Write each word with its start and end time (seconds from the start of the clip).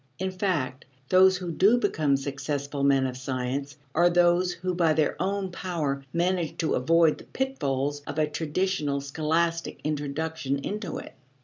In 0.17 0.31
fact, 0.31 0.85
those 1.09 1.37
who 1.37 1.51
do 1.51 1.77
become 1.77 2.17
successful 2.17 2.83
men 2.83 3.05
of 3.05 3.15
science 3.15 3.77
are 3.93 4.09
those 4.09 4.51
who 4.51 4.73
by 4.73 4.93
their 4.93 5.15
own 5.21 5.51
power 5.51 6.03
manage 6.11 6.57
to 6.57 6.73
avoid 6.73 7.19
the 7.19 7.25
pitfalls 7.25 7.99
of 8.07 8.17
a 8.17 8.25
traditional 8.25 8.99
scholastic 8.99 9.79
introduction 9.83 10.57
into 10.57 10.97
it. 10.97 11.13